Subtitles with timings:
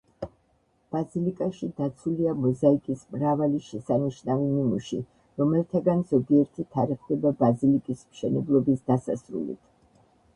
[0.93, 5.01] ბაზილიკაში დაცულია მოზაიკის მრავალი შესანიშნავი ნიმუში,
[5.41, 9.61] რომელთაგან ზოგიერთი თარიღდება ბაზილიკის მშენებლობის დასასრულით.